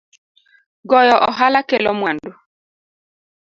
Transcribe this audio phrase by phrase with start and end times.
[0.89, 2.31] Goyo ohala kelo mwandu